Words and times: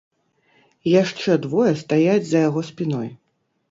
Яшчэ 1.01 1.31
двое 1.45 1.69
стаяць 1.85 2.21
за 2.35 2.39
яго 2.49 2.69
спіной. 2.75 3.09